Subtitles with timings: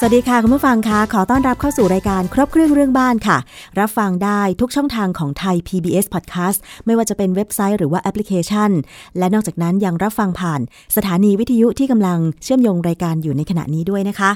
[0.00, 3.38] สวัสดีค่ะ คุณผู้ฟังคะขอต้อนรับเข้าสู่รายการครบเครื่องเรื่องบ้านค่ะ
[3.80, 8.70] รับฟังได้ทุกช่องทางของไทย PBS Podcast ไม่ว่าจะเป็นเว็บไซต์หรือว่าแอปพลิเคชัน
[9.18, 10.60] และนอกจากนั้นยังรับฟังผ่าน
[10.96, 14.30] สถานีวิทยุที่กำลังเชื่อมโยงรายการอยู่ในขณะนี้ด้วยนะคะ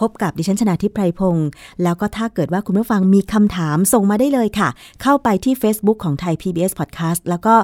[0.00, 1.48] พบกับดิฉันชนาทิพไพรพงศ์
[1.82, 4.68] แล้วก็ถ้าเกิดว่าคุณผู้ฟังมีคำถามส่งมาได้เลยค่ะ
[5.02, 7.54] เข้าไปที่ Facebook ของไทย PBS Podcast แล้วก็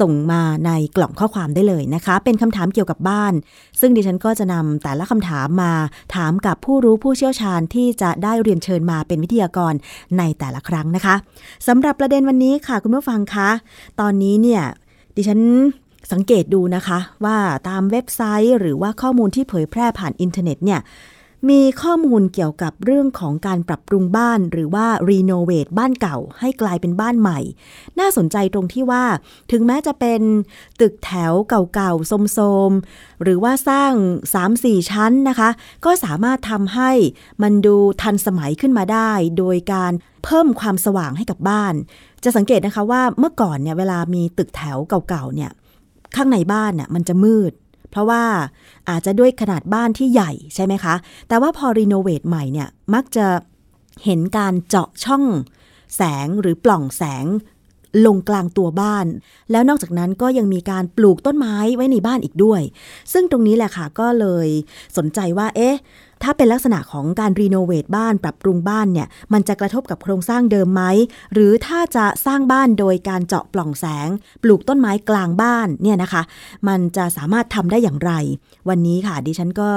[0.00, 3.32] ส่งมาในกล่องข้อความได้เลยนะคะ เป็นคำถามเกี่ยวกับบ้าน
[3.80, 5.72] ซึ่งดิฉันก็จะนำแต่ละคำถามมา
[6.14, 9.74] ถามกับผู้รู้ผู้เชี่ยวชาญที่จะได้เรียนเชิญมาเป็นวิทยากร
[10.18, 11.14] ในแต่ละครั้งนะคะ
[11.66, 13.50] สำหรับประเด็นวันนี้ค่ะคุณผู้ฟังคะ
[14.00, 14.62] ตอนนี้เนี่ย
[15.16, 15.40] ดิฉัน
[16.12, 17.36] สังเกตดูนะคะว่า
[17.68, 20.80] ตามเว็บไซต์หรือว่าข้อมูลที่เผยแพร่ผ่านอินเทอร์เน็ตเนี่ย
[21.50, 27.40] มีข้อมูลเกี่ยวกับเรื่องของการปรับปรุงบ้านหรือว่ารีโนเวทบ้านเก่าให้กลายเป็นบ้านใหม่
[27.98, 29.04] น่าสนใจตรงที่ว่า
[29.50, 30.20] ถึงแม้จะเป็น
[30.80, 32.38] ตึกแถวเก่าๆโทร
[32.70, 33.92] มๆ หรือว่าสร้าง
[34.42, 35.50] 3-4 ชั้นนะคะ
[35.84, 36.90] ก็สามารถทำให้
[37.42, 39.92] มันดูทันสมัยขึ้นมาได้ โดยการ
[40.24, 41.74] เพิ่มความสว่างให้กับบ้าน
[42.24, 44.76] จะสังเกตนะคะว่าเมื่อก่อนเนี่ยเวลามีตึกแถว
[45.08, 45.50] เก่าๆเนี่ย
[46.16, 47.52] ข้างในบ้านน่ยมันจะมืด
[47.90, 48.22] เพราะว่า
[48.88, 50.94] อาจจะด้วยขนาดบ้านที่ใหญ่ใช่ไหมคะ
[51.28, 53.26] แต่ว่าพอรีโนเวทใหม่เนี่ยมักจะ
[54.04, 55.24] เห็นการเจาะช่อง
[55.96, 57.26] แสงหรือปล่องแสง
[58.06, 59.06] ลงกลางตัวบ้าน
[59.50, 62.62] แล้วนอกจากนั้นก็ยังมีการปลูกต้นไม้ไว้ในบ้านอีกด้วย
[63.12, 64.48] ซึ่งตรงนี้แหละค่ะก็เลย
[64.96, 65.76] สนใจว่าเอ๊ะ
[66.22, 70.82] ถ้าเป็นลักษณะของการรีโนเวทบ้านปรับปรุงบ้านเนี่ยมันจะกระทบกับโครงสร้างเดิมไหม
[71.32, 74.08] หรือถ้าจะสร้างบ้านโดยการเจาะปล่องแสง
[74.42, 76.22] ปลูกต้นไม้กลางบ้านเนี่ยนะคะ
[76.68, 78.12] มันจะสามารถทำได้อย่างไร
[78.68, 79.70] วันนี้ค่ะดิฉันก็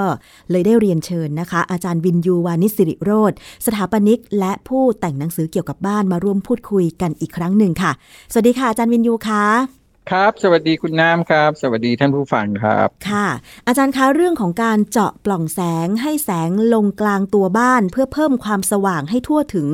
[0.52, 3.32] เลยได้เรียนเชิญนะคะ อาจารย์วินยูวานิสิริโรธ
[3.66, 7.92] สถาปนิก และผู้แต่งหนังสือเกี่ยวกับบ้านมาร่วมพูดคุยกันอีกครั้งหนึ่งค่ะ
[8.32, 9.81] สวัสดีค่ะอาจารย์วินยูค่ะ
[10.12, 13.28] ครับ สวัสดีคุณน้ำครับ สวัสดีท่านผู้ฟังครับ ค่ะ
[13.68, 19.70] อาจารย์คะเรื่องของการเจาะปล่องแสงให้แสงลงกลางตัวบ้าน เพื่อเพิ่มความสว่างให้ทั่วถึง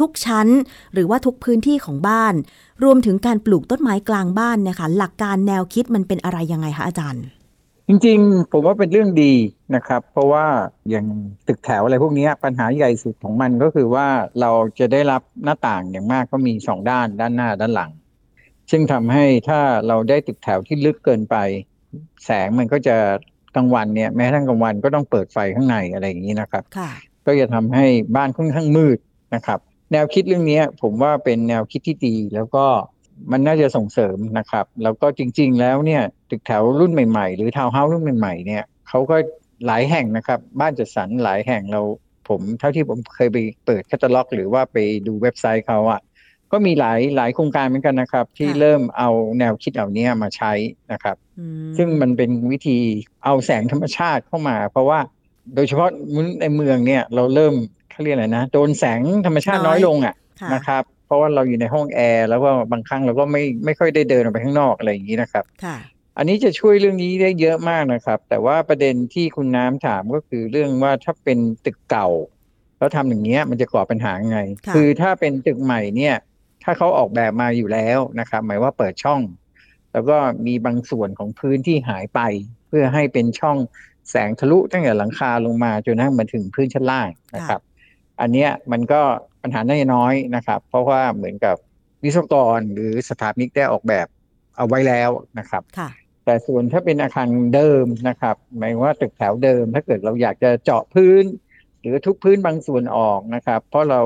[0.00, 0.48] ทุกชั้น
[0.92, 2.34] หรือว่าทุกพื้นที่ของบ้าน
[2.84, 7.24] รวมถึงการปลูกต้นไม้กลางบ้านนะคะหลักการแนวคิดมันเป็นอะไรยังไงคะอาจารย์
[7.88, 9.32] จริงๆ ผมว่าเป็นเรื่องดี
[9.74, 10.46] นะครับ เพราะว่า
[10.90, 11.06] อย่าง
[11.46, 14.06] ตึกแถวอะไรพวกนี้ปัญหาใหญ่สุดของมันก็คือว่า
[14.40, 17.92] เราจะได้รับหน้าต่างอย่างมากก็มีสองด้านด้านหน้าด้านหลัง
[18.72, 21.36] ซึ่งทำให้ถ้าเราได้ตึกแถวที่ลึกเกินไป
[22.24, 22.96] แสงมันก็จะ
[23.56, 26.64] กลางวันเนี่ยแม้ทั้งกลางวันก็ต้องเปิดไฟข้างในอะไรอย่างนี้นะครับ
[27.26, 28.98] ก็จะทำให้บ้านค่อนข้างมืด
[29.34, 29.58] นะครับ
[29.92, 32.64] แนวคิดเรื่องนี้ผมว่าเป็นแนวคิดที่ดีแล้วก็
[33.32, 39.16] มันน่าจะส่งเสริมนะครับ แล้วก็จริง ๆ แล้วเนี่ยตึกแถวรุ่นใหม่ๆ หรือทาวน์เฮาส์รุ่นใหม่ๆเนี่ยเขาก็
[39.66, 41.82] หลายแห่งนะครับ บ้านจัดสรรหลายแห่งเรา
[42.28, 46.00] ผมเท่าที่ผมเคยไปเปิดแคตตาล็อก หรือว่าไปดูเว็บไซต์เขาอะ
[46.52, 50.52] ก็มีหลายหลายโครงการเหมือนกันนะครับ ที่เริ่มเอาแนวคิดเหล่านี้มาใช้
[50.92, 51.16] นะครับ
[51.76, 52.78] ซึ่งมันเป็นวิธี
[53.24, 54.98] เอาแสงธรรมชาติเข้ามา เพราะว่า
[55.54, 55.90] โดยเฉพาะ
[56.40, 57.54] ในเมืองเนี่ยเราเริ่ม
[57.90, 60.14] เขาเรียกอะไรนะโดนแสงธรรมชาติน้อยลงอะ
[60.54, 65.44] นะครับ เพราะว่าเราอยู่ในห้องแอร์แล้วก็บางครั้งเราก็ไม่ไม่ค่อยได้เดินออกไปข้างนอกอะไรอย่างนี้นะครับ
[66.16, 72.08] อันนี้จะช่วยเรื่องนี้ได้เยอะมากนะครับ แต่ว่าประเด็นที่คุณน้ำถามก็คือเรื่องว่าถ้าเป็นตึกเก่า
[72.78, 74.38] แล้วทำอย่างเงี้ยมันจะก่อปัญหาไง
[74.74, 76.14] คือถ้าเป็นตึกใหม่เนี่ย
[76.62, 79.20] ถ้าเขาออกแบบมาอยู่แล้วนะครับ หมายว่าเปิดช่อง
[79.92, 82.20] แล้วก็มีบางส่วนของพื้นที่หายไป
[82.68, 83.58] เพื่อให้เป็นช่อง
[84.10, 87.60] แสงทะลุตั้งแต่หลังคาลงมาจนทั้งมาถึงพื้นชั้นล่างนะครับ
[88.20, 89.00] อันนี้มันก็
[89.42, 91.56] ปัญหาน้อยน้อยนะครับ เพราะว่าเหมือนกับ
[92.04, 94.06] วิศวกรหรือสถาปนิกได้ออกแบบ
[94.56, 95.62] เอาไว้แล้วนะครับ
[96.24, 101.24] แต่ส่วนถ้าเป็นอาคารเดิมนะครับ หมายว่าตึกแถวเดิม ถ้าเกิดเราอยากจะเจาะพื้น
[101.80, 104.00] หรือทุกพื้นบางส่วนออกนะครับ เพราะเรา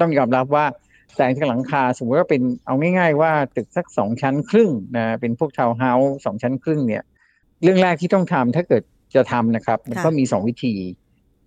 [0.00, 0.66] ต้องยอมรับว่า
[1.14, 7.02] แสงจากหลังคา สมมติว่าเป็นเอาง่าย ๆ ว่าตึกสักสองชั้นครึ่งนะเป็นพวกทาวน์เฮาส์สองชั้นครึ่งเนี่ย
[7.62, 8.82] เรื่องแรกที่ต้องทำถ้าเกิด
[9.14, 10.74] จะทำนะครับ มันก็มีสองวิธี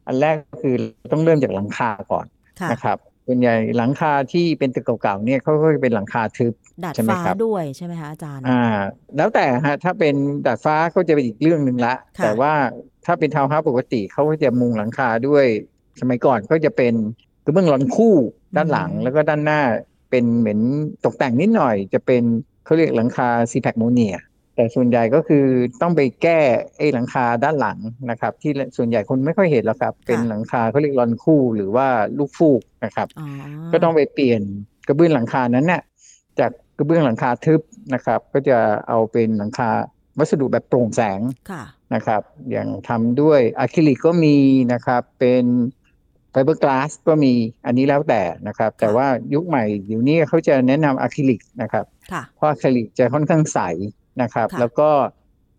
[0.07, 0.75] อันแรกก็คือ
[1.11, 2.25] ต้องเริ่มจากหลังคาก่อน
[2.71, 2.97] นะครับ
[3.27, 6.53] ส่วนใหญ่หลังคาที่เป็นตึกเก่าๆเนี่ยเขาก็จะเป็นหลังคาทึบ
[6.83, 8.63] ดาดฟ้าด้วยใช่ไหมคะอาจารย์อ่า
[9.17, 10.15] แล้วแต่ฮะถ้าเป็น
[10.45, 12.53] ดาดฟ้าก็จะเป็นอีกเรื่องหนึ่งละ แต่ว่า
[13.05, 15.45] ถ้าเป็นทาวน์เฮาส์ปกติเขาก็จะมุงหลังคาด้วย
[16.01, 16.93] สมัยก่อนก็จะเป็น
[17.45, 18.15] กระเบื้องร้อนคู่
[18.55, 19.61] ด้านหลังแล้วก็ด้านหน้า
[20.09, 20.59] เป็นเหมือน
[21.05, 22.23] ตกแต่งนิดหน่อย จะเป็น
[22.65, 24.15] เขาเรียกหลังคาซีแพคโมเนีย
[24.55, 25.45] แต่ส่วนใหญ่ก็คือ
[25.81, 26.39] ต้องไปแก้
[26.77, 27.79] ไอ้หลังคาด้านหลัง
[28.09, 31.87] นะครับ ที่ส่วนใหญ่คนไม่ค่อยเห็นแล้วครับ เป็นหลังคาเขาเรียกรอนคู่หรือว่า
[32.17, 33.07] ลูกฟูกนะครับ
[33.71, 34.41] ก็ต้องไปเปลี่ยน
[34.87, 35.81] กระเบื้องหลังคานั้นเนี่ย
[36.39, 37.61] จากกระเบื้องหลังคาทึบ
[37.93, 38.57] นะครับ ก็จะ
[38.87, 39.69] เอาเป็นหลังคา
[40.19, 41.21] วัสดุแบบโปร่งแสง
[41.95, 42.21] นะครับ
[42.51, 44.37] อย่างทำด้วยอะคริลิกก็มี
[44.73, 45.43] นะครับ เป็น
[46.35, 47.33] ไฟเบอร์กลาสก็มี
[47.65, 53.59] อันนี้แล้วแต่นะครับ แต่ว่ายุคใหม่เดี๋ยวนี้เขาจะแนะนำอะคริลิกนะครับค่ะเพราะอะคริลิกจะค่อนข้างใส
[54.21, 54.89] นะครับค่ะแล้วก็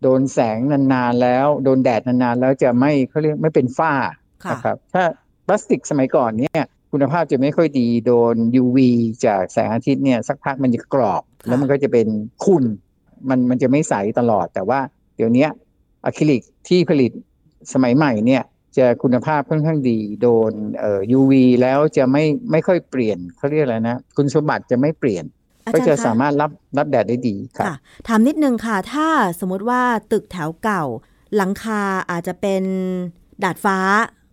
[0.01, 0.57] โดนแสง
[0.93, 3.93] นานๆแล้ว โดนแดดนานๆแล้วจะไม่เขาเรียกไม่เป็นฝ้า
[4.43, 5.03] ค่ะนะครับ ถ้า
[5.47, 8.77] พลาสติกสมัยก่อนเนี่ยคุณภาพจะไม่ค่อยดีโดน UV
[9.25, 12.07] จากแสงอาทิตย์เนี่ยสักพักมันจะกรอบค่ะแล้วมันก็จะเป็น
[12.43, 12.63] ขุ่น
[13.29, 14.79] มันมันจะไม่ใสตลอด แต่ว่า
[15.15, 15.49] เดี๋ยวเนี้ย
[16.05, 17.11] อะคริลิกที่ผลิต
[17.73, 18.43] สมัยใหม่เนี่ย
[18.77, 25.23] จะคุณภาพค่อนข้างดีโดนเอ่อ UV แล้วจะไม่ไม่ค่อยเปลี่ยนเขาเรียกอะไรนะ คุณสมบัติจะไม่เปลี่ยน
[25.65, 27.75] อาก็จารจะย์สาคะมารถรับรับแดดได้ดีครับค่ะ
[28.07, 29.07] ถามนิดนึงค่ะ ถ้า
[29.39, 29.81] สมมติว่า
[30.11, 30.83] ตึกแถวเก่า
[31.35, 31.81] หลังคา
[32.11, 32.63] อาจจะเป็น
[33.43, 33.79] ดาดฟ้า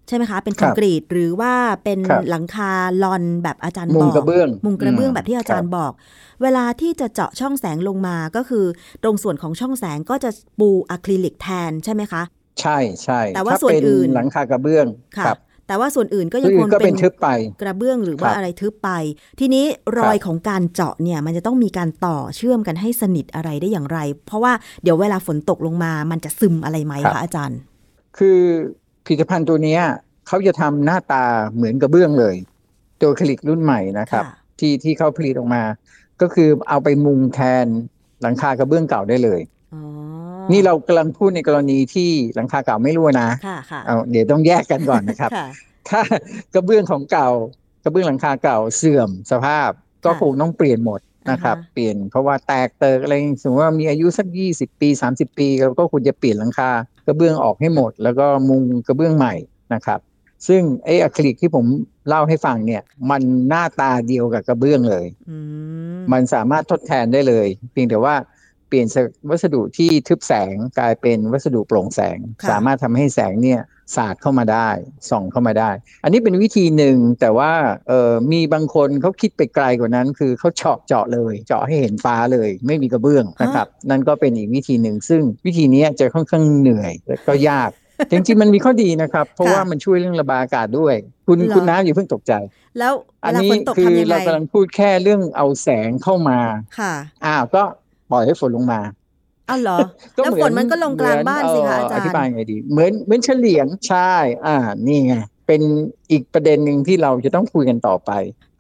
[0.08, 1.52] ใช่ไหมคะ เป็นคครัอนบกรีตหรือว่า
[1.85, 2.70] เป็นครับหลังคา
[3.02, 5.93] ลอนแบบอาจารย์มุบงอกกระเบื้องมุงกระเบื้องอืมแบบที่อาจารย์ครับบอก
[6.43, 8.64] เวลาที่จะเจาะช่องแสงลงมาก็คือ
[9.02, 10.31] ตรงส่วนของช่องแสงก็จะ
[10.61, 12.23] ปูอะคริลิกแทนใช่ไหมคะ
[12.61, 14.87] ใช่ใช่แต่ว่าถ้ส่วนเป็นอื่นหลังคากระเบื้อง
[15.19, 17.29] ค่ะครับแต่ว่าส่วนอื่นก็ยัก็งคืคองก็เป็เป็นนทึบไป
[17.62, 18.91] กระเบื้องหรือว่าครับอะไรทึบไป
[19.41, 19.65] ทีนี้
[19.99, 24.53] รอยครับของการเจาะเนี่ย มันจะต้องมีการต่อเชื่อมกันให้สนิทอะไรได้อย่างไร เพราะว่า
[24.83, 27.59] เดี๋ยวเวลาฝนตกลงมา มันจะซึมอะไรไหมคะอาจารย์
[28.19, 28.39] คือ
[29.05, 29.83] ผลิตภัณฑ์ตัวเนี้ย
[30.27, 31.25] เขาจะทำหน้าตา
[31.55, 32.35] เหมือนกระเบื้องเลย
[33.03, 35.62] ตัวคลิกรุ่นใหม่นะครับค่ะที่ที่เขาผลิตออกมา
[36.21, 37.67] ก็คือเอาไปมุงแทน
[38.23, 39.41] หลังคากระเบื้องเก่าได้เลย
[39.75, 39.83] อ๋อ
[40.52, 45.46] นี่เรากำลังพูดในกรณีที่หลังคาเก่าไม่รั่วนะค่ะค่ะเอาเดี๋ยวต้องแยกกันก่อนนะครับค่ะ
[45.88, 46.00] ถ้า
[46.55, 47.29] กระเบื้องของเก่า
[47.85, 49.70] กระเบื้องหลังคาเก่าเสื่อมสภาพ
[50.05, 51.00] ก็ค่ะคงต้องเปลี่ยนหมด
[51.31, 56.70] นะครับอ่าฮะเปลี่ยนเพราะว่าแตกเติกอะไรสมมติว่ามีอายุสักยี่สิบปีสามสิบปีเราก็ควรจะเปลี่ยนหลังคา
[57.06, 59.35] กระเบื้องออกให้หมด แล้วก็มุงกระเบื้องใหม่
[59.75, 60.00] นะครับ
[60.49, 61.64] ซึ่งไอ้อะคริลิกที่ผม
[62.08, 65.38] เล่าให้ฟังเนี่ย มันหน้าตาเดียวกับกระเบื้องเลยอื
[65.97, 73.61] มมันสามารถทดแทนได้เลย เพียงแต่ว่าเปลี่ยนจากวัสดุที่ทึบแสงกลายเป็นวัสดุโปร่งแสงค่ะสามารถทำให้แสงเนี่ย
[73.97, 74.69] สาดเข้ามาได้
[75.11, 75.71] ส่องเข้ามาได้
[76.05, 77.53] อันนี้เป็นวิธีหนึ่งแต่ว่า
[77.88, 87.71] เออมีบางคนเขาคิดไปไกลกว่านั้น คือเขาเจาะเจาะเลย เจาะให้เห็นฟ้าเลย ไม่มีกระเบื้องนะครับ นั่นก็เป็นอีกวิธีหนึ่งซึ่งวิธีเนี้ยจะค่อนข้างเหนื่อยและก็ยาก
[88.11, 90.94] จริงๆมันมีข้อดีนะครับ เพราะว่ามันช่วยเรื่องระบายอากาศด้วย
[91.26, 92.32] คุณคุณน้ำอย่าเพิ่งตกใจ
[92.79, 96.38] แล้วเวอันลานี้ฝนตกคือทำยังไงเรากำลังพูดแค่เรื่องเอาแสงเข้ามา
[96.79, 96.94] ค่ะ
[97.25, 97.84] อ้าวก็ป
[98.14, 98.81] ล่อยให้ฝนลงมา
[99.49, 99.78] อ้าวเหรอ
[100.16, 104.12] ก็แล้วเหมืฝนมันก็ลงกลางบ้านสิคะอาจารอธิบายย์ไงดี เหมือนเหมือนเฉลียงใช่
[104.46, 104.56] อ่า
[104.87, 105.14] นี่ไง
[105.46, 105.62] เป็น
[106.11, 108.11] อีกประเด็นหนึ่งที่เราจะต้องคุยกันต่อไป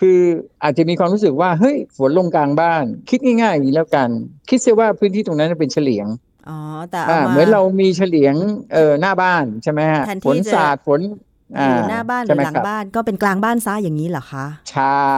[0.00, 0.18] คือ
[0.62, 4.08] อาจจะมีความรู้สึกว่าเฮ้ยฝนลงกลางบ้าน คิดง่ายๆอย่างนี้แล้วกัน
[4.48, 6.06] คิดเสียว่าพื้นที่ตรงนั้นเป็นเฉลียง
[6.48, 6.58] อ๋อ
[6.90, 8.34] แต่เอาอ่ามาเหมือนเรามีเฉลียง
[8.72, 11.00] เอ่อหน้าบ้านใช่ไหมฮะแทนที่ฝนจะสาดฝน
[11.60, 15.12] อยู่หน้าบ้านหรืใช่อไมหลังครับบ้านก็เป็นกลางบ้านซะอย่างนี้เหรอคะ ใช่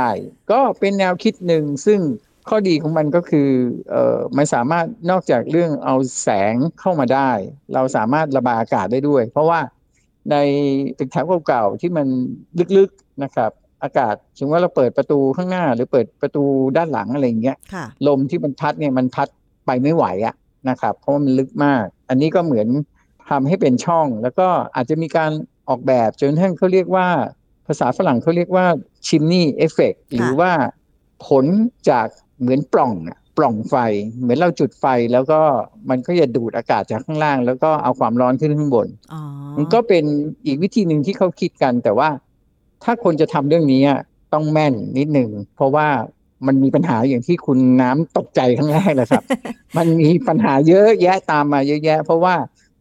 [0.50, 2.00] ก็เป็นแนวคิดหนึ่งซึ่ง
[2.48, 3.48] ข้อดีของมันก็คือ
[3.90, 7.31] เอ่อมันสามารถนอกจากเรื่องเอาแสงเข้ามาได้
[7.75, 9.60] เราสามารถระบายอากาศได้ด้วย เพราะว่า
[10.31, 10.37] ใน
[10.98, 12.06] ตึกแถวเก่าๆที่มัน
[12.78, 13.50] ลึกๆนะครับ
[13.82, 16.44] อากาศถึงว่าเราเปิดประตูข้างหน้า หรือเปิดประตู
[16.76, 19.28] ด้านหลังอะไรอย่างเงี้ยค่ะลมที่มันพัดเนี่ยมันพัด
[19.66, 20.34] ไปไม่ไหวอะ
[20.69, 22.69] นะครับ เพราะว่ามันลึกมาก อันนี้ก็เหมือน
[23.31, 25.31] ทำให้เป็นช่อง แล้วก็อาจจะมีการ
[25.69, 27.08] ออกแบบจนกระทั่งเขาเรียกว่า
[27.66, 28.66] ภาษาฝรั่งเขาเรียกว่า
[29.06, 30.50] chimney effect หรือว่า
[31.26, 31.44] ผล
[31.90, 32.06] จาก
[32.40, 33.74] เหมือนปล่องอะปล่องไฟ
[34.20, 35.40] เหมือนเราจุดไฟแล้วก็
[35.90, 39.22] มันก็จะดูดอากาศจากข้างล่าง แล้วก็เอาความร้อนขึ้นข้างบนอ๋อ
[39.56, 40.05] มันก็เป็น
[40.46, 42.08] อีกวิธีหนึ่งที่เขาคิดกัน แต่ว่า
[42.84, 44.00] ถ้าคนจะทำเรื่องนี้อะ
[44.32, 45.88] ต้องแม่นนิดหนึ่งเพราะว่า
[46.46, 49.24] มันมีปัญหาอย่างที่คุณน้ำตกใจครั้งแรกเลยครับ
[49.76, 52.34] มันมีปัญหาเยอะแยะตามมาเยอะแยะ เพราะว่า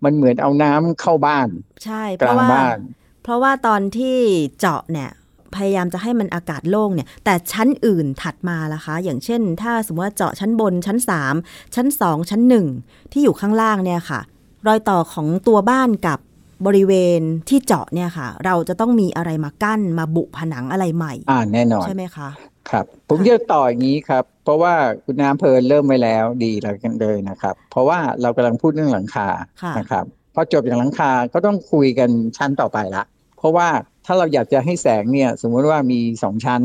[0.04, 1.48] มันเหมือนเอาน้ำเข้าบ้าน
[1.84, 2.78] ใช่เพกลาราะงว่าบ้าน
[3.24, 4.18] เพราะว่าตอนที่
[4.60, 5.12] เจาะเนี่ย
[5.58, 10.98] พยายามจะให้มันอากาศโล่งเนี่ยแต่ชั้นอื่นถัดมาล่ะคะ อย่างเช่น ถ้าสมมติว่าเจาะชั้นบนชั้น
[11.38, 12.42] 3 ชั้น 2 ชั้น
[12.78, 14.20] 1 ที่อยู่ข้างล่างเนี่ยค่ะ
[14.68, 16.20] รอยต่อของตัวบ้านกับ
[16.66, 22.30] บริเวณที่เจาะเนี่ยค่ะ เราจะต้องมีอะไรมากั้นมาบุผนังอะไรใหม่ อ่าแน่นอนใช่ไหมคะ
[22.70, 24.74] ครับผมจะต่ออย่างนี้ครับ เพราะว่า
[25.06, 29.28] คุณน้ำเพลินเริ่มไว้แล้วดีแล้วกันเลยนะครับ เพราะว่าเรากำลังพูดเรื่องหลังคา
[29.64, 33.04] ค่ะนะครับพอจบจากหลังคาก็ต้องคุยกันชั้นต่อไปละ
[33.38, 33.68] เพราะว่า
[34.06, 36.62] ถ้าเราอยากจะให้แสงเนี่ย สมมติว่ามีสองชั้น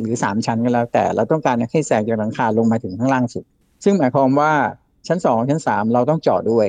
[0.00, 3.44] หรือสามชั้นก็แล้ว แต่เราต้องการให้แสงจากหลังคาลงมาถึงข้างล่างสุด
[3.84, 4.52] ซึ่งหมายความว่า
[5.08, 6.68] ชั้นสองชั้นสามเราต้องเจาะด้วย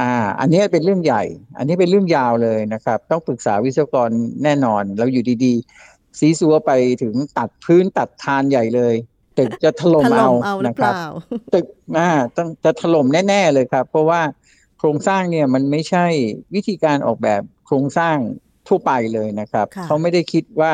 [0.00, 1.22] อ่าอันนี้เป็นเรื่องใหญ่
[1.58, 4.10] อันนี้เป็นเรื่องยาวเลยนะครับ ต้องปรึกษาวิศวกร
[4.44, 6.70] แน่นอน เราอยู่ดีๆ ซีซัวไป
[7.02, 8.94] ถึงตัดพื้นตัดคานใหญ่เลย
[9.38, 11.04] ตึกจะถล่มถล่เอามเอาหรือนะเปครับล่า
[11.54, 11.66] ตึก
[11.98, 14.20] อ่าต้องจะถล่มแน่ๆเลยครับ เพราะว่า
[14.78, 16.06] โครงสร้างเนี่ยมันไม่ใช่
[16.54, 18.16] วิธีการออกแบบโครงสร้าง
[18.68, 20.72] ทั่วไปเลยนะครับค่ะเขาไม่ได้คิดว่า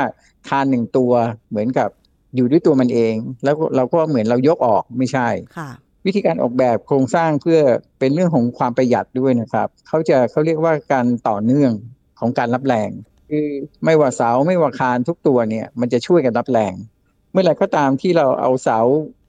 [0.48, 1.12] คานหนึ่งตัว
[1.50, 1.88] เหมือนกับ
[2.36, 5.70] อยู่ด้วยตัวมันเอง แล้วเราก็เหมือนเรายกออกไม่ใช่ค่ะ
[6.06, 7.60] วิธีการออกแบบโครงสร้างเพื่อ
[7.98, 11.72] เป็นเรื่องของความประหยัดด้วยนะครับ เขาจะเขาเรียกว่าการต่อเนื่อง
[12.20, 12.90] ของการรับแรง
[13.30, 13.46] คือ
[13.84, 16.74] ไม่ว่าเสาไม่ว่าคานทุกตัวเนี่ยมันจะช่วยกันรับแรง
[17.32, 18.78] เมื่อไหร่ก็ตามที่เราเอาเสา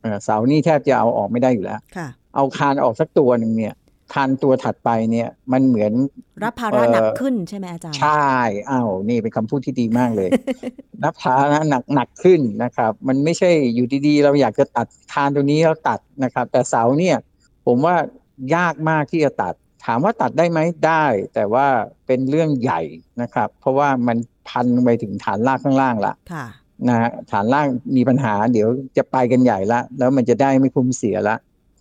[0.02, 3.74] เอ่อเสานี่แทบจะเอาออกไม่ได้อยู่แล้วค่ะเอาคานออกสักตัวหนึ่งเนี่ย
[4.14, 5.94] คานตัวถัดไปเนี่ย มันเหมือน
[6.44, 8.32] รับภาระเอ่อหนักขึ้นใช่ไหมอาจารย์ ใช่
[8.70, 10.30] อ้าวนี่เป็นคำพูดที่ดีมากเลย
[11.04, 17.18] นับภาระหนักหนักขึ้นนะครับ มันไม่ใช่อยู่ดีๆ เราอยากจะตัดคานตัวนี้เราตัดนะครับ แต่เสาเนี่ย
[17.66, 17.96] ผมว่า
[18.56, 19.54] ยากมากที่จะตัด
[19.86, 21.04] ถามว่าตัดได้ไหมได้
[21.34, 21.66] แต่ว่า
[22.08, 22.82] เป็นเรื่องใหญ่
[23.22, 24.18] นะครับ เพราะว่ามัน
[24.50, 26.46] พันไปถึงฐานรากข้างล่างละค่ะ
[26.88, 28.68] นะฮะฐานล่างมีปัญหา เดี๋ยว
[28.98, 31.36] จะไปกันใหญ่ละแล้วมันจะได้ไม่คุ้มเสียละ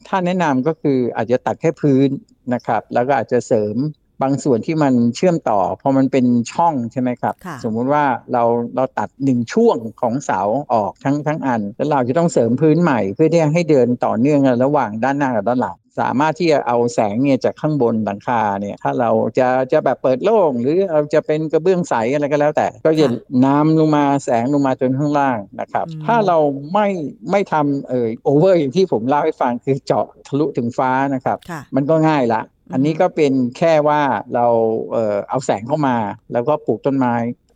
[0.09, 2.09] ถ้าแนะนำก็คืออาจจะตัดแค่พื้น
[2.55, 3.77] นะครับแล้วก็อาจจะเสริม
[4.23, 8.43] บางส่วนที่มันเชื่อมต่อพอมันเป็นช่องใช่ไหมครับค่ะสมมุติว่าเรา
[8.77, 10.41] เราตัดหนึ่งช่วงของเสา
[10.75, 23.11] ออกทั้งทั้งอัน แล้วเราจะต้องเสริมพื้นใหม่เพื่อที่จะให้เดินต่อเนื่องกันระหว่างด้านหน้ากับด้านหลังสามารถที่จะเอาแสงเนี่ยจากข้างบนหลังคาเนี่ยถ้าเราจะจะแบบเปิดโล่ง หรือเราจะเป็นกระเบื้องใสอะไรก็แล้วแต่ ก็จะค่ะ
[23.45, 26.39] น้ำลงมาแสงลงมาจนข้างล่างนะครับอืมถ้าเรา
[26.73, 26.89] ไม่
[27.31, 32.41] ไม่ทำเอ่อโอเวอร์อย่างที่ผมเล่าให้ฟังคือเจาะทะลุถึงฟ้านะครับค่ะมันก็ง่ายละ
[32.73, 34.01] อันนี้อือฮึก็เป็นแค่ว่า
[34.35, 34.47] เรา
[34.91, 35.97] เอ่อเอาแสงเข้ามา
[36.33, 37.15] แล้วก็ปลูกต้นไม้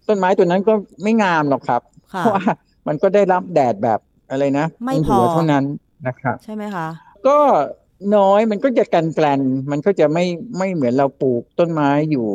[0.08, 0.72] ต้นไม้ตัวนั้นก็
[1.02, 1.82] ไม่งามหรอกครับ
[2.14, 2.44] ค่ะเพราะว่า
[2.88, 5.64] มันก็ได้รับแดดแบบอะไรนะไม่ตรงหัวพอเท่านั้น
[6.06, 6.88] นะครับใช่ไหมคะ
[7.26, 7.38] ก็
[8.16, 10.24] น้อยมันก็จะกันแกลนมันก็จะไม่
[10.58, 12.26] ไม่เหมือนเราปลูกต้นไม้อยู่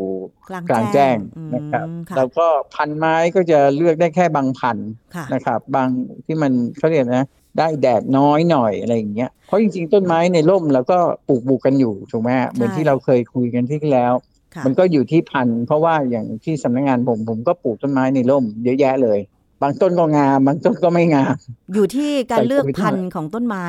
[0.50, 4.78] กลางกลางแจ้แจ้งงอืมนะครับค่ะแล้วก็พันไม้ก็จะเลือกได้แค่บางพัน
[5.16, 5.88] ค่ะนะครับ บาง
[6.26, 7.26] ที่มันเขาเรียกนะ
[7.58, 14.14] ได้แดดน้อยหน่อยอะไรอย่างเงี้ยเพราะจริงๆ ต้นไม้ในร่มเราก็ปลูกปลูกกันอยู่ถูกไหมฮะเหมือนที่เราเคยคุยกันที่แล้ว
[14.56, 19.20] ค่ะมันก็อยู่ที่พันธุ์เพราะว่าอย่างที่สำนักงานผมผมก็ปลูกต้นไม้ในร่มเยอะแยะเลย
[19.62, 21.36] บางต้นก็งามบางต้นก็ไม่งาม
[21.74, 23.66] อยู่ที่การใส่เลือกปุ๋ยพันธุ์ของต้นไม้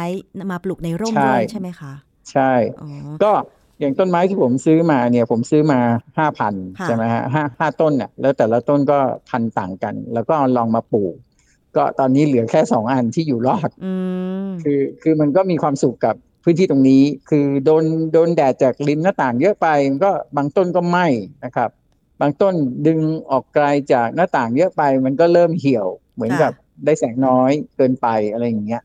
[0.52, 1.92] มาปลูกในร่มใช่ด้วยใช่ไหมคะ
[2.32, 2.88] ใช่อ๋อ
[3.24, 3.32] ก็
[3.80, 5.80] อย่างต้นไม้ที่ผมซื้อมาเนี่ยผมซื้อมา
[6.18, 8.98] ห้าพันค่ะใช่ไหมฮะห้าห้าต้นเนี่ยแล้วแต่ละต้นก็
[9.28, 11.14] พันธุ์ต่างกัน แล้วก็เอาลองมาปลูก
[11.76, 13.92] ก็ตอนนี้เหลือแค่สองอันที่อยู่รอดอื
[14.46, 21.06] มคือคือมันก็มีความสุขกับพื้นที่ตรงนี้ คือโดนโดนแดดจากริมหน้าต่างเยอะไปมันก็บางต้นก็ไหม้
[21.44, 21.70] นะครับ
[22.20, 22.54] บางต้น
[22.86, 22.98] ดึง
[23.30, 26.52] ออกไกลจากหน้าต่างเยอะไป มันก็เริ่มเหี่ยวเหมือนกับ
[26.84, 28.82] ได้แสงน้อยเกินไปอะไรอย่างเงี้ย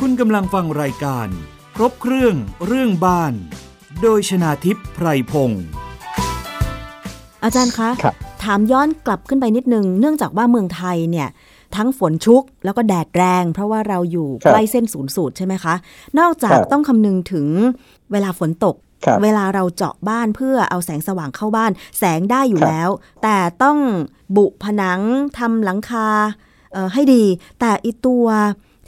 [0.00, 1.28] คุณกำลังฟังรายการ
[1.76, 2.34] ครบเครื่อง
[2.66, 3.34] เรื่องบ้าน
[4.02, 5.64] โดยชนาทิพย์ไพรพงศ์
[7.44, 11.28] อาจารย์คะครับถามย้อนกลับขึ้นไปนิดนึง เนื่องจากว่าเมืองไทยเนี่ย
[11.76, 15.74] ทั้งฝนชุกแล้วก็แดดแรง เพราะว่าเราอยู่ครับใกล้เส้นศูนย์สูตรใช่ไหมคะ
[16.18, 17.46] นอกจากครับต้องคำนึงถึง
[18.12, 22.90] เวลาฝนตกครับเวลาเราเจาะบ้านเพื่อเอาแสงสว่างเข้าบ้าน แสงได้อยู่ครับแล้ว
[23.22, 23.78] แต่ต้อง
[24.36, 25.00] บุผนัง
[25.38, 26.08] ทำหลังคา
[26.72, 27.24] เอ่อให้ดี
[27.60, 28.26] แต่อีตัว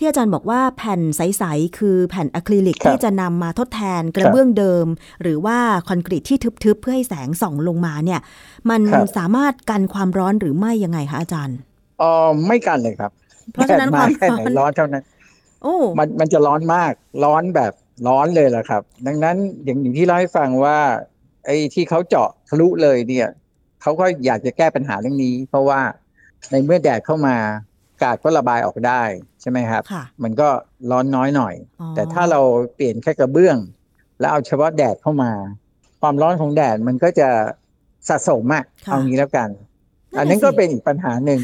[0.02, 4.86] ที่อาจารย์บอกว่าแผ่นใส ๆ คือแผ่นอะคริลิกครับที่จะนำมาทดแทนกระเบื้องเดิม
[5.22, 8.20] หรือว่าคอนกรีตที่ทึบ ๆ เพื่อให้แสงส่องลงมาเนี่ย
[8.70, 11.56] มันครับสามารถกันความร้อนหรือไม่ยังไงคะอาจารย์
[11.98, 13.10] เออไม่กันเลยครับ
[13.52, 15.04] เพราะฉะนั้นแดดมาแค่ไหนความร้อนร้อนเท่านั้น
[15.62, 16.92] โอ้มันมันจะร้อนมาก
[17.24, 17.72] ร้อนแบบ
[18.08, 20.78] ร้อนเลยแหละครับ ดังนั้นอย่างอย่างที่เล่าให้ฟังว่า
[21.46, 23.28] ไอ้ที่เขาเจาะทะลุเลยเนี่ย
[23.82, 25.80] เขาก็อยากจะแก้ปัญหาเรื่องนี้ เพราะว่า
[26.50, 29.02] ในเมื่อแดดเข้ามอากาศก็ระบายออกได้
[29.40, 30.48] ใช่ไหมครับค่ะมันก็
[30.90, 32.40] ร้อนน้อยหน่อยอ๋อแต่ถ้าเรา
[32.74, 33.56] เปลี่ยนแค่กระเบื้อง
[34.20, 35.32] แล้วเอาเฉพาะแดดเข้ามา
[36.00, 37.28] ความร้อนของแดดมันก็จะ
[38.08, 39.48] สะสมอะค่ะเอางี้แล้วกัน
[40.16, 41.40] นั่นน่ะอันนั้นก็สิเป็นอีกปัญหาหนึ่ง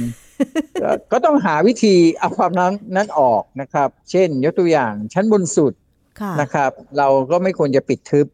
[0.80, 5.72] เอ่อก็ต้องหาวิธีเอาความร้อนนั้นออกนะครับ เช่น ยกตัวอย่างชั้นบนสุด
[6.20, 8.26] ค่ะนะครับ เราก็ไม่ควรจะปิดทึบ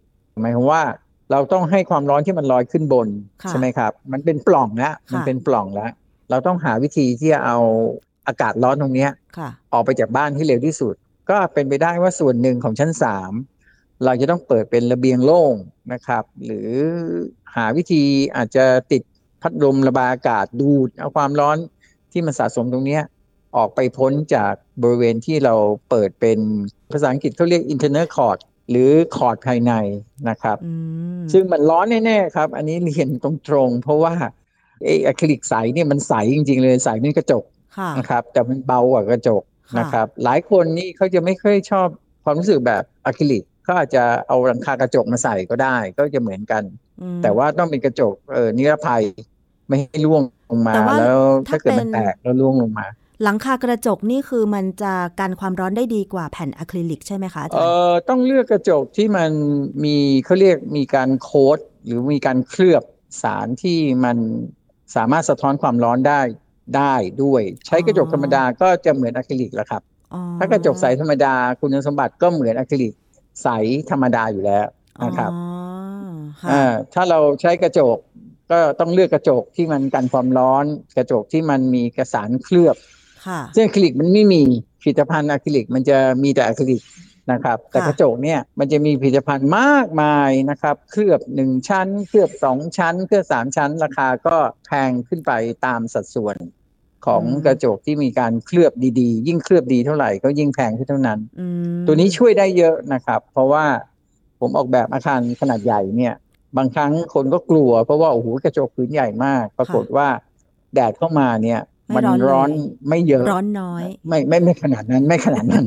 [0.42, 0.82] หมายความว่า
[1.30, 3.08] เราต้องให้ความร้อนที่มันลอยขึ้นบน
[3.42, 5.90] ค่ะใช่ไหมครับ มันเป็นปล่องแล้วมันค่ะเป็นปล่องแล้ว
[6.30, 7.58] เราต้องหาวิธีที่จะเอา
[8.26, 10.94] อากาศร้อนตรงเนี้ยค่ะออกไปจากบ้านให้เร็วที่สุด
[11.30, 13.32] ก็เป็นไปได้ว่าส่วนหนึ่งของชั้นสาม
[14.04, 15.54] เราจะต้องเปิดเป็นระเบียงโล่ง
[15.92, 16.70] นะครับ หรือ
[17.54, 18.04] หาวิธี
[18.36, 19.02] อาจจะติด
[19.42, 21.56] พัดลมระบายอากาศดูดเอาความร้อน
[22.12, 23.02] ที่มันสะสมตรงเนี้ย
[23.56, 25.54] ออกไปพ้นจากบริเวณที่เรา
[25.90, 26.38] เปิดเป็น
[26.92, 28.38] ภาษาอังกฤษเขาเรียก internal cord
[28.70, 29.72] หรือคอร์ดภายใน
[30.28, 30.72] นะครับอื
[31.20, 34.14] มซึ่งมันร้อนแน่ๆครับ อันนี้เรียนตรงๆ เพราะว่า
[34.82, 37.53] ไอ้อะคริลิกใสเนี่ยมันใสจริงๆเลยใสเป็นกระจกค่ะ
[37.98, 41.88] นะครับ แต่มันเบากว่ากระจกค่ะนะครับ หลายคนนี่เขาจะไม่ค่อยชอบ
[42.24, 46.62] ความรู้สึกแบบอะคริลิกเขาอาจจะเอาหลังคากระจกมาใส่ก็ได้ ก็จะเหมือนกัน
[47.02, 49.04] อืมแต่ว่าต้องเป็นกระจกเออนิรภัย
[49.68, 52.86] ไม่ให้ร่วงลงมาแต่ว่าแล้วถ้าถ้าเกิดเป็มันนแตกแล้วร่วงลงมา
[53.22, 59.30] หลังคากระจกนี่คือมันจะกันความร้อนได้ดีกว่าแผ่นอะคริลิกใช่ไหมคะอาจาเอ่รยเอ่อต้องเลือกกระจกที่มัน
[59.84, 62.82] มีเขาเรียกมีการโค้ดหรือมีการเคลือบ
[63.22, 64.16] สารที่มัน
[64.96, 66.20] สามารถสะท้อนความร้อนได้
[66.76, 69.82] ได้ด้วย ใช้กระจกธรรมดาก็จะเหมือนอะคริลิกแหละครับ
[70.14, 72.92] อ๋อถ้ากระจกใสธรรมดาคุณสมบัติก็เหมือนอะคริลิก
[73.42, 73.48] ใส
[73.90, 74.66] ธรรมดาอยู่แล้ว
[75.04, 75.44] นะครับอ๋อ
[76.40, 77.98] ค่ะอ่าถ้าเราใช้กระจก
[78.50, 80.64] ก็ต้องเลือกกระจกที่มันกันความร้อน
[80.96, 82.76] กระจกที่มันมีกระสานเคลือบ
[83.26, 84.42] ค่ะซึ่งอะคริลิกมันไม่มี
[84.80, 86.82] ผลิตภัณฑ์อะคริลิกมันจะมีแต่อะคริลิก
[87.32, 95.32] นะครับ แต่ค่ะกระจกเนี่ยมันจะมีผลิตภัณฑ์มากมายนะครับ เคลือบหนึ่งชั้น เคลือบสองชั้น เคลือบสามชั้น ราคาก็แพงขึ้นไป
[95.66, 96.36] ตามสัดส่วน
[97.06, 103.64] ของกระจกที่มีการเคลือบดีๆ ยิ่งเคลือบดีเท่าไหร่ก็ยิ่งแพงขึ้นเท่านั้นอืมตัวนี้ช่วยได้เยอะนะครับ เพราะว่า
[104.40, 106.14] ผมออกแบบอาคารขนาดใหญ่เนี่ย
[106.56, 110.08] บางครั้งคนก็กลัว เพราะว่าโอ้โหกระจกพื้นใหญ่มาก ปรากฏว่า
[110.74, 112.50] แดดเข้ามาเนี่ยไม่มันร้อนเลยร้อน
[112.88, 115.64] ไม่เยอะ ร้อนน้อย ไม่ไม่ไม่ขนาดนั้นไม่ขนาดนั้น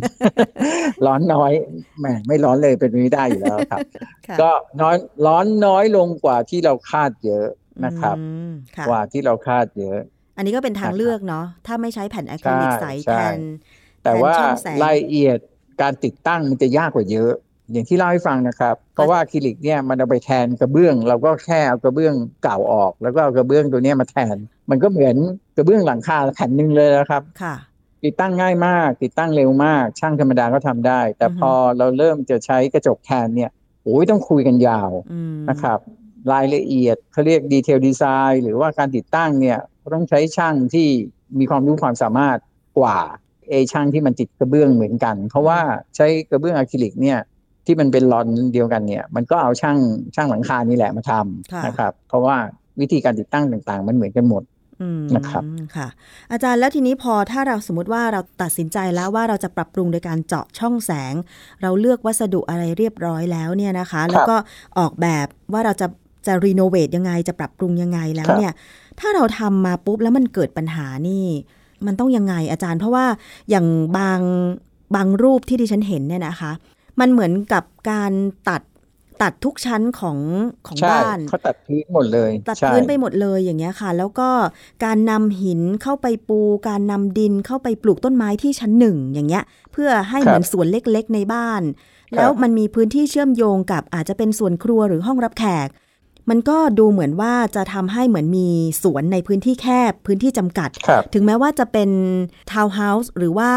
[1.08, 1.52] ร้อนน้อย
[2.00, 3.82] แหมไม่ร้อนเลยเป็นไปไม่ได้อยู่แล้วครับ
[4.28, 4.50] ค่ะก็
[4.82, 4.96] น้อย
[5.26, 7.48] ร้อนน้อยลงกว่าที่เราคาดเยอะ
[7.86, 9.98] นะครับอืมค่ะกว่าที่เราคาดเยอะ
[10.38, 13.40] อันนี้ก็เป็นทางนะครับเลือกเนาะถ้าไม่ใช้แผ่นอะคริลิกใสใช่แทน
[14.04, 15.40] แต่ว่าช่องแสงรายละเอียด
[15.82, 17.32] การติดตั้งมันจะยากกว่าเยอะ
[17.72, 24.36] อย่างที่เล่าให้ฟังนะครับ เพราะว่าอะคริลิกเนี่ยมันเอาไปแทนกระเบื้อง เราก็แค่เอากระเบื้องเก่าออก แล้วก็เอากระเบื้องตัวเนี้ยมาแทน
[24.70, 25.16] มันก็เหมือน
[25.58, 27.56] กระเบื้องหลังคาแผ่นหนึ่งเลยนะครับค่ะ
[28.04, 33.52] ติดตั้งง่ายมาก ติดตั้งเร็วมาก ช่างธรรมดาก็ทำได้ แต่อือฮึพอเราเริ่มจะใช้กระจกแทนเนี่ย
[33.84, 35.80] โอ้ยต้องคุยกันยาวอืมนะครับ
[36.32, 40.88] รายละเอียดเขาเรียกดีเทลดีไซน์หรือว่าการติดตั้งเนี่ยก็ต้องใช้ช่างที่
[41.40, 42.38] มีความรู้ความสามารถ
[42.80, 42.98] กว่า
[43.50, 45.60] เอช่างที่มันติดกระเบื้องเหมือนกัน เพราะว่า
[45.96, 47.20] ใช้กระเบื้องอะคริลิกเนี่ย
[47.66, 49.78] ที่มันเป็นลอนเดียวกันเนี่ย มันก็เอาช่าง
[50.16, 52.38] ช่างหลังคานี่แหละมาทค่ะำนะครับ เพราะว่า
[52.80, 54.57] วิธีการติดตั้งต่างๆ มันเหมือนกันหมดอืม
[55.16, 55.44] นะครับ
[55.76, 55.88] ค่ะ
[56.32, 61.14] อาจารย์แล้วทีนี้พอถ้าเราสมมติว่าเราตัดสินใจแล้วว่าเราจะปรับปรุงโดยการเจาะช่องแสง
[61.62, 64.36] เราเลือกวัสดุอะไรเรียบร้อยแล้วเนี่ยนะคะ แล้วก็
[64.80, 65.88] ออกแบบว่าเราจะ
[66.28, 68.54] จะรีโนเวทยังไงจะปรับปรุงยังไงแล้วเนี่ย
[69.00, 71.26] ถ้าเราทำมาปุ๊บแล้วมันเกิดปัญหานี่
[71.86, 73.06] มันต้องยังไงอาจารย์ เพราะว่า
[73.50, 73.66] อย่าง
[73.98, 74.20] บาง
[74.96, 76.52] บางรูปที่ดิฉันเห็นเนี่ยนะคะ
[77.00, 78.12] มันเหมือนกับการ
[78.50, 78.62] ตัด
[79.22, 80.18] ตัดทุกชั้นของ
[80.68, 84.30] ของใช่บ้านเขาตัดพื้นหมดเลย ตัดใช่พื้นไปหมดเลยอย่างเงี้ยค่ะ แล้วก็
[84.86, 91.62] การนำหินเข้าไปปู การนำดินเข้าไปปลูกต้นไม้ที่ชั้นหนึ่งอย่างเงี้ย เพื่อให้เหมือนสวนเล็กๆในบ้าน
[92.16, 95.68] แล้วมันมีพื้นที่เชื่อมโยงกับอาจจะเป็นส่วนครัวหรือห้องรับแขก
[96.30, 98.48] มันก็ดูเหมือนว่าจะทำให้เหมือนมี
[98.84, 101.90] สวนในพื้นที่แคบพื้นที่จำกัดครับถึงแม้ว่าจะเป็น
[102.52, 103.52] ทาวน์เฮาส์หรือว่า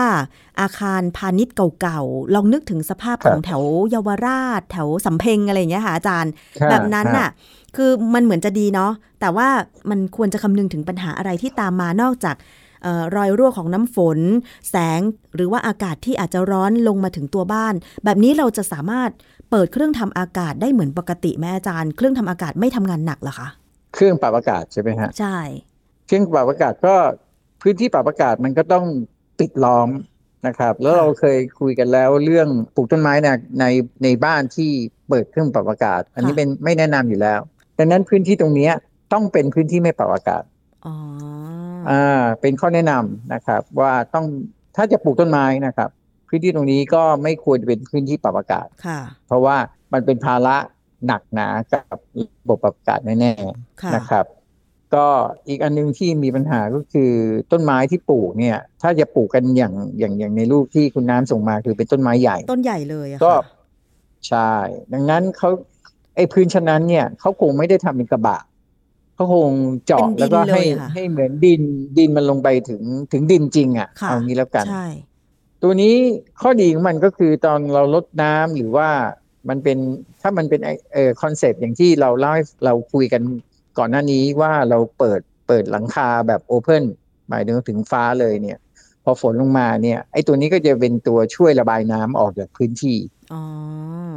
[0.60, 7.30] อาคารพาณิชย์เก่าๆ ลองนึกถึงสภาพครับของแถวเยาวราช แถวสำเพ็งอะไรอย่างเงี้ยค่ะอาจารย์ครับแบบนั้นครับน่ะ
[7.76, 9.48] คือมันเหมือนจะดีเนาะแต่ว่า
[9.90, 12.36] มันควรจะคำนึงถึงปัญหาอะไรที่ตามมานอกจาก
[12.82, 14.18] เออรอยรั่วของน้ำฝน
[14.70, 15.00] แสง
[15.34, 19.10] หรือว่าอากาศที่อาจจะร้อนลงมาถึงตัวบ้าน แบบนี้เราจะสามารถ
[19.50, 23.48] เปิดเครื่องปรับอากาศได้เหมือนปกติไหมอาจารย์ เครื่องปรับอากาศไม่ทำงานหนักเหรอคะ
[23.94, 25.38] เครื่องปรับอากาศใช่ไหมฮะใช่
[26.06, 26.94] เครื่องปรับอากาศก็
[27.62, 28.84] พื้นที่ปรับอากาศมันก็ต้อง
[29.38, 29.88] ปิดล้อม
[30.46, 33.28] นะครับ แล้วค่ะเราเคยคุยกันแล้วเรื่องปลูกต้นไม้ใน
[33.60, 33.64] ใน
[34.02, 34.70] ในบ้านที่
[35.08, 37.40] เปิดเครื่องปรับอากาศ อันนี้เป็นไม่แนะนำอยู่แล้ว
[37.78, 38.72] ดังนั้นพื้นที่ตรงเนี้ย
[39.12, 40.42] ต้องเป็นพื้นที่ไม่ปรับอากาศ
[40.86, 40.94] อ๋อ
[41.90, 44.26] อ่าเป็นข้อแนะนำนะครับ ว่าต้อง
[44.76, 45.90] ถ้าจะปลูกต้นไม้นะครับ
[46.30, 49.56] พื้นที่ตรงนี้ก็ไม่ควรจะเป็นพื้นที่ปรับอากาศค่ะเพราะว่า
[49.92, 50.56] มันเป็นภาระ
[51.06, 54.24] หนักหนากับระบบปรับอากาศแน่ๆค่ะนะครับ
[54.94, 55.06] ก็
[55.48, 57.12] อีกอันหนึงที่มีปัญหาก็คือ
[57.52, 63.42] ต้นไม้ที่ปลูกเนี่ย ถ้าจะปลูกกันอย่างอย่างอย่างในรูปที่คุณน้ำส่งมาคือเป็นต้นไม้ใหญ่ ต้นใหญ่เลยอะก็ค่ะ
[64.28, 64.52] ใช่
[64.92, 65.50] ดังนั้นเขา
[66.16, 68.38] ไอ้พื้นชั้นนั้นเนี่ยเขาคงไม่ได้ทำเป็นกระบะ
[69.14, 69.50] เขาคง
[69.86, 71.62] เจาะเป็นดินแล้วก็ให้เลยค่ะให้เหมือนดิน
[71.98, 74.86] ดินมันลงไปถึงถึงดินจริง อะค่ะเอางี้แล้วกันใช่
[75.62, 75.94] ตัวนี้
[76.40, 78.88] ข้อดีของมันก็คือตอนเรารดน้ำหรือว่า
[79.48, 79.78] มันเป็น
[80.22, 83.22] ถ้ามันเป็นไอ้เออคอนเซปต์อย่างที่เราเล่าให้เราคุยกัน
[83.78, 86.84] ก่อนหน้านี้ว่าเราเปิดเปิดหลังคาแบบ open
[87.28, 88.58] หมายถึงถึงฟ้าเลยเนี่ย
[89.04, 92.98] พอฝนลงมาเนี่ยไอ้ตัวนี้ก็จะเป็นตัวช่วยระบายน้ำออกจากพื้นที่
[93.32, 93.42] อ๋อ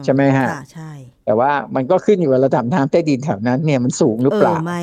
[0.04, 0.92] ใช่ไหมฮะค่ะใช่
[1.26, 4.76] แต่ว่ามันก็ขึ้นอยู่กับระดับน้ำใต้ดินแถวนั้นเนี่ยมันสูงหรือเปล่า เออไหม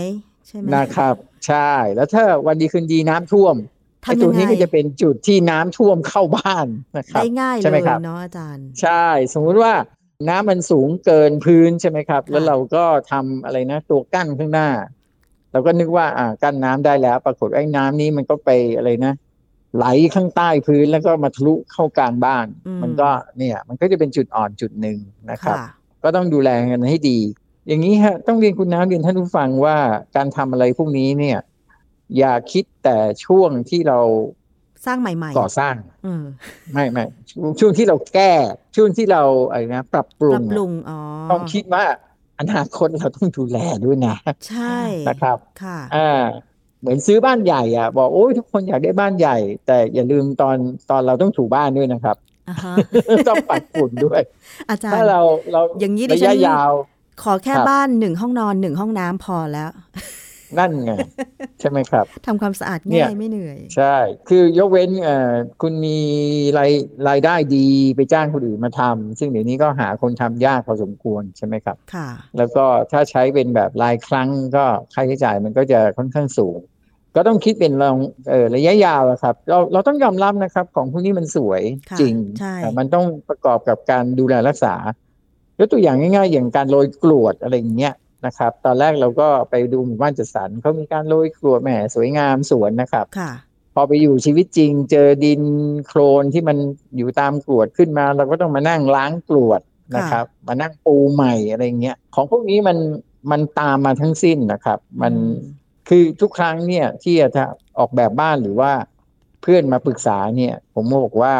[0.46, 9.72] ใช่ไหมนะครับใช่แล้วถ้าวันดีคืนดีน้ำท่วมไอ้ ทำตัยัวงไงตัวนี้ก็จะเป็นจุดที่น้ำท่วมเข้าบ้านนะครับได้ง่ายใช่เลไหมยครับเนาะอาจารย์ ใช่ สมมุติว่า
[10.28, 14.68] น้ำมันสูงเกินพื้นใช่ไหมครับค่ะแล้วเราก็ทำอะไรนะ ตัวกั้นข้างหน้า
[15.52, 19.14] เราก็นึกว่าอ่ากั้นน้ำได้แล้ว ปรากฏว่าไอ้น้ำนี้มันก็ไปอะไรนะ
[19.76, 23.08] ไหลข้างใต้พื้นแล้วก็มาทะลุเข้ากลางบ้านอืมมันก็
[23.38, 24.98] เนี่ย มันก็จะเป็นจุดอ่อนจุดหนึ่ง
[25.30, 25.66] นะครับค่ะ
[26.02, 27.18] ก็ต้องดูแลกันให้ดี
[27.66, 29.76] อย่างนี้ฮะต้องเรียนคุณน้ำเรียนท่านผู้ฟังว่า
[30.16, 31.38] การทำอะไรพวกนี้เนี่ย
[32.18, 34.00] อย่าคิดแต่ช่วงที่เรา
[34.86, 36.24] สร้างใหม่ก่อสร้างๆเออ
[36.72, 38.32] ไม่ไม่ช่วงช่วงที่เราแก้
[38.76, 40.98] ช่วงที่เราอะไรนะปรับปรุปงรับปรุอะงอ๋อ
[41.30, 41.84] ต้องคิดว่า
[42.40, 44.16] อนาคตเราต้องดูแลด้วยนะ
[44.48, 44.76] ใช่
[45.08, 46.24] นะครับค่ะอ่า
[46.80, 50.56] เหมือนซื้อบ้านใหญ่อะ บอกโอ้ยทุกคนอยากได้บ้านใหญ่ แต่อย่าลืมตอน
[50.90, 52.16] ตอนเราต้องถูบ้านด้วยนะครับ
[52.48, 52.74] อ่าฮะ
[53.28, 54.20] ต้องปัดฝุ่นด้วย
[54.70, 55.20] อาจารถ้าย์เรา
[55.52, 56.72] เราอย่างนี้ดิระฉัยะนยาว
[57.22, 59.70] ขอแค่ครับบ้านหนึ่งห้องนอนหนึ่งห้องน้ำพอแล้ว
[60.58, 60.92] นั่นไง
[61.60, 63.96] ใช่ไหมครับทำความสะอาดเนี่ง่ายยไม่เหนื่อย ใช่
[64.28, 65.32] คือยกเว้นเอ่อ
[65.62, 65.98] คุณมี
[66.58, 66.72] ราย
[67.08, 72.08] รายได้ดีไปจ้างคนอื่นมาทำซึ่งเดี๋ยวนี้ก็หาคนทำยากพอสมควรใช่ไหมครับ ค่ะ
[72.38, 76.58] แล้วก็ถ้าใช้เป็นแบบรายครั้งก็ค่าใช้จ่ายมันก็จะค่อนข้างสูง
[77.16, 77.96] ก็ต้องคิดเป็นลอง
[78.30, 84.74] เออระยะยาวอะครับ เราเราต้องยอมรับนะครับ ของพวกนี้มันสวยค่ะจริงใช่แต่มันต้องประกอบกับการดูแลรักษา
[85.58, 87.94] ยกตัวอย่างง่าย ๆ อย่างการโรยกรวดอะไรอย่างเงี้ย
[88.26, 93.32] นะครับ ตอนแรกเราก็ไปดูหมู่บ้านจัดสรรเขามีการโรยกรวดแหมสวยงามสวนนะครับค่ะ
[93.74, 95.42] พอไปอยู่ชีวิตจริง เจอดิน
[95.86, 96.56] โคลนที่มัน
[96.96, 99.60] อยู่ตามกรวดขึ้นมา เราก็ต้องมานั่งล้างกรวด
[99.96, 102.78] นะครับ มานั่งปูใหม่อะไรเงี้ยของพวกนี้มัน
[103.30, 107.44] มันตามมาทั้งสิ้นนะครับ มันอืมคือทุกครั้งเนี่ยที่จะ
[107.78, 108.72] ออกแบบบ้านหรือว่า
[109.42, 111.34] เพื่อนมาปรึกษาเนี่ย ผมบอกว่า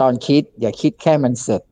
[0.00, 1.62] ตอนคิดอย่าคิดแค่มันเสร็จ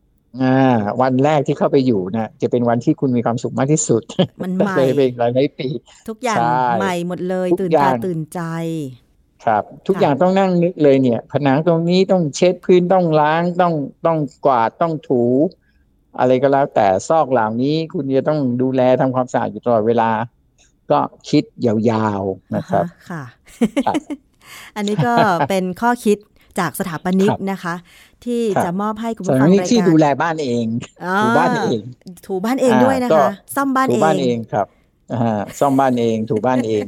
[0.40, 4.02] อ่าวันแรกที่เข้าไปอยู่นะจะเป็นวันที่คุณมีความสุขมากที่สุด
[4.42, 5.68] มันใหม่เลยเป็นหลายหลายๆปี
[6.08, 8.40] ทุกอย่างใช่ใหม่หมดเลยทุกตื่นอย่าตางตื่นใจ
[9.44, 13.74] ครับ ทุกค่ะอย่างต้องนั่งนึกเลยเนี่ย ผนังตรงนี้ต้องเช็ดพื้นต้องล้างต้อง
[14.06, 15.24] ต้องกวาดต้องถู
[16.18, 20.10] อะไรก็แล้วแต่ซอกเหล่านี้คุณจะต้องดูแลทำความสะอาดอยู่ตลอดเวลา
[20.90, 20.98] ก็
[21.30, 23.22] คิดยาวๆนะครับอ่าฮค่ะ
[23.86, 23.94] ครับ
[24.76, 25.14] อันนี้ก็
[25.48, 26.18] เป็นข้อคิด
[26.58, 27.74] จากสถาปนิกครับนะคะ
[28.26, 30.66] ที่ครับจะมอบให้คุณส่วนผู้ฟังนี้รายที่การดูแลบ้านเอง
[31.04, 31.80] อ่าถูบ้านเอง
[32.26, 34.66] ถูบ้านเองอ่าด้วยนะก็คะ ซ่อมบ้านถูเองบ้านเองครับ
[35.14, 36.84] อ่าซ่อมบ้านเองถูบ้านเอง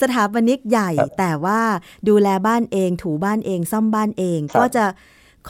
[0.00, 1.60] สถาปนิกใหญ่ครับแต่ว่า
[2.08, 4.84] ดูแลบ้านเอง ถูบ้านเอง ซ่อมบ้านเองครับก็จะ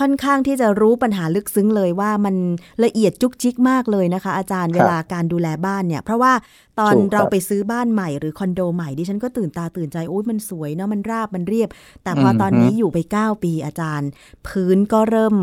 [0.01, 2.37] ค่อนข้างที่จะรู้ปัญหาลึกซึ้งเลยว่ามัน
[2.85, 6.33] ละเอียดจุกจิกมากเลยนะคะ อาจารย์ครับเวลาการดูแลบ้านเนี่ย เพราะว่า
[6.79, 11.69] ตอนถูกครับเราไปซื้อบ้านใหม่หรือคอนโดใหม่ดิฉันก็ตื่นตาตื่นใจโอ้ยมันสวยเนาะมันราบมันเรียบ
[12.03, 14.09] แต่พอออฮึตอนนี้อยู่ไป 9 ปีอาจารย์
[14.49, 15.35] พื้นก็เริ่ม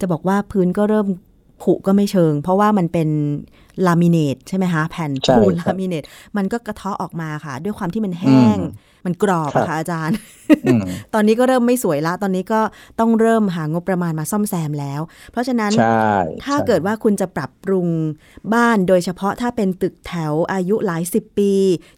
[0.00, 1.06] จะบอกว่าพื้นก็เริ่ม
[1.62, 3.08] ผุก็ไม่เชิง เพราะว่ามันเป็น
[3.86, 6.04] ลามิเนตใช่ไหมคะแผ่นใช่ปูนครับลามิเนต
[6.36, 10.16] มันก็กระเทาะออกมาค่ะ ด้วยความที่มันแห้งอื มมันกรอบครับอะค่ะอาจารย์
[10.66, 10.82] อืม
[11.14, 12.60] ตอนนี้ก็เริ่มไม่สวยละ ตอนนี้ก็
[13.00, 15.00] ต้องเริ่มหางบประมาณมาซ่อมแซมแล้ว
[15.32, 16.10] เพราะฉะนั้นใช่
[16.44, 17.88] ถ้าใช่เกิดว่าคุณจะปรับปรุง
[18.54, 21.52] บ้านโดยเฉพาะถ้าเป็นตึกแถวอายุหลายสิบปี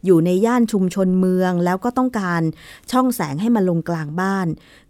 [0.04, 2.42] อยู่ในย่านชุมชนเมือง แล้วก็ต้องการ
[2.92, 4.46] ช่องแสงให้มันลงกลางบ้าน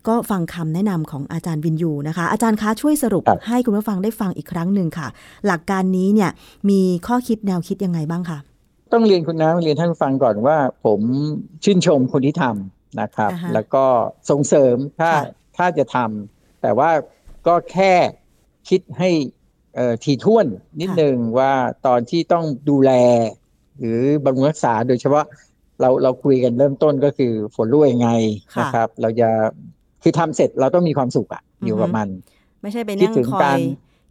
[0.09, 5.09] ก็ฟังคำแนะนำของอาจารย์วินยูนะคะ อาจารย์คะช่วยสรุปครับให้คุณผู้ฟังได้ฟังอีกครั้งหนึ่งค่ะ
[5.47, 6.31] หลักการนี้เนี่ย
[6.71, 8.39] มีข้อคิดแนวคิดยังไงบ้างคะ
[8.93, 11.01] ต้องเรียนคุณน้ำเรียนท่านผู้ฟังก่อนว่า ผม
[11.65, 13.85] ชื่นชมคนที่ทำนะครับอ่าฮะแล้วก็
[14.31, 15.23] ส่งเสริมถ้าค่ะ
[15.57, 16.91] ถ้าจะทำแต่ว่า
[17.47, 17.93] ก็แค่
[18.69, 19.11] คิดให้
[19.75, 20.47] เอ่อถี่ถ้วน
[20.81, 21.53] นิดนึงว่า
[21.87, 22.93] ตอนที่ต้องดูแล
[23.79, 25.25] หรือบำรุงรักษาโดยเฉพาะ
[25.81, 28.11] เราเราคุยกันเริ่มต้นก็คือฝนรั่วยังไง
[28.55, 29.29] ค่ะนะครับ เราจะ
[30.03, 32.09] คือทำเสร็จเราต้องมีความสุขอะอยู่กับอือฮึมัน
[32.63, 33.61] ไม่ใช่ไปคิดนั่งถึงคอการย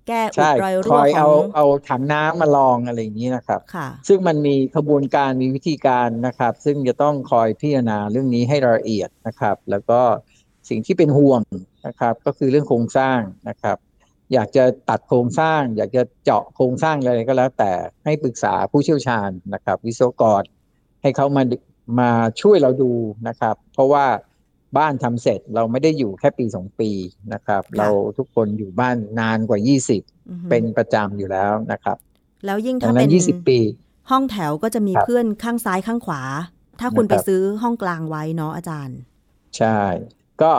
[0.08, 10.02] แก้อุใช่ดรอยครั่วอยขอเอางเอาถังน้ำมาลองอะไรอย่างนี้นะครับค่ะซึ่งมันมีขบวนการมีวิธีการนะครับ ซึ่งจะต้องคอยพิจารณาเรื่องนี้ให้ละเอียดนะครับ แล้วก็
[10.70, 11.42] สิ่งที่เป็นห่วง
[11.88, 13.78] นะครับ ก็คือเรื่องโครงสร้างนะครับ
[14.34, 17.72] อยากจะตัดโครงสร้าง อยากจะเจาะโครงสร้างอะไรก็แล้ว แต่
[18.06, 20.44] ให้ปรึกษาผู้เชี่ยวชาญนะครับ วิศวกร
[21.02, 21.44] ให้เขามา
[22.00, 22.92] มาช่วยเราดู
[23.28, 24.06] นะครับ เพราะว่า
[24.78, 26.90] บ้านทำเสร็จเราไม่ได้อยู่แค่ปีสองปี
[27.34, 31.98] นะครับค่ะเราทุกคนอยู่บ้านนานกว่าอือฮึ20เป็นประจำอยู่แล้วนะครับ
[32.46, 33.60] แล้วยิ่งดัถ้างนั้เป็นน20ปี
[34.12, 36.22] ห้องแถวก็จะมีครับเพื่อนข้างซ้ายข้างขวา
[36.80, 38.98] ถ้าคุณนะครับไปซื้อห้องกลางไว้เนาะอาจารย์
[39.58, 39.80] ใช่
[40.42, 40.52] ก็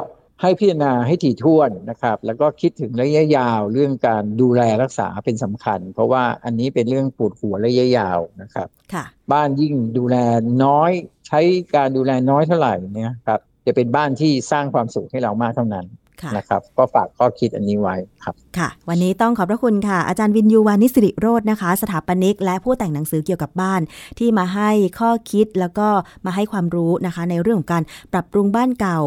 [0.42, 10.16] ให้พิจารณาให้ถี่ถ้วนนะครับ แล้วก็คิดถึงระยะยาวเรื่องการดูแลรักษาเป็นสำคัญ เพราะว่าอันนี้เป็นเรื่องปวดหัวระยะยาวนะครับ ค่ะ บ้านยิ่งดูแล
[10.64, 10.90] น้อย
[11.26, 11.40] ใช้
[11.74, 15.86] การดูแลน้อยเท่าไหร่เนี่ยครับ จะเป็นบ้านที่สร้างความสุขให้เรามากเท่านั้น
[16.22, 23.80] ค่ะนะครับ ก็ฝากข้อคิดอันนี้ไว้ครับค่ะ วันนี้ต้องขอบพระคุณค่ะ อาจารย์วินยูวานิสิริโรจน์นะคะ สถาปนิก และผู้แต่งหนังสือเกี่ยวกับบ้าน
[24.18, 25.88] ที่มาให้ข้อคิดแล้วก็
[26.26, 28.98] มาให้ความรู้นะคะ ในเรื่องของการปรับปรุงบ้านเก่า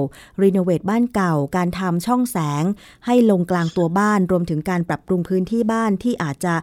[0.41, 2.63] รีโนเวทบ้านเก่า การทำช่องแสง
[3.06, 6.56] ให้ลงกลางตัวบ้าน รวมถึงการปรับปรุงพื้นที่บ้านที่อาจจะ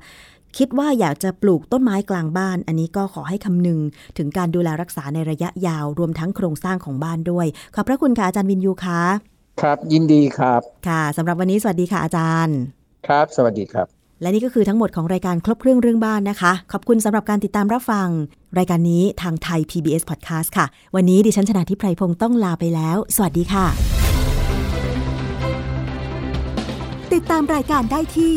[0.58, 3.78] คิดว่าอยากจะปลูกต้นไม้กลางบ้าน อันนี้ก็ขอให้คำนึง
[4.18, 9.00] ถึงการดูแลรักษาในระยะยาวรวมทั้งโครงสร้างของบ้านด้วย ขอบพระคุณค่ะอาจารย์วินยูคะ
[9.60, 12.56] ครับยินดีครับ ค่ะสำหรับวันนี้สวัสดีค่ะอาจารย์
[13.06, 13.86] ครับ สวัสดีครับ
[14.22, 18.08] และนี่ก็คือทั้งหมดของรายการครบเครื่องเรื่องบ้านนะคะ ขอบคุณสำหรับการติดตามรับฟัง
[18.58, 20.66] รายการนี้ทางไทย PBS Podcast ค่ะ
[20.96, 23.66] วันนี้ดิฉันชนะทิพไพรพงศ์ต้องลาไปแล้ว สวัสดีค่ะ
[27.14, 28.36] ติดตามรายการได้ที่